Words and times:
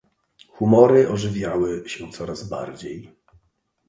"Humory 0.59 1.07
ożywiały 1.09 1.83
się 1.89 2.11
coraz 2.11 2.43
bardziej." 2.43 3.15